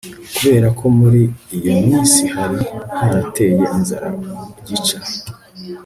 [0.35, 1.21] kubera ko muri
[1.57, 2.59] iyo minsi hari
[2.99, 4.09] harateye inzara
[4.67, 4.97] gica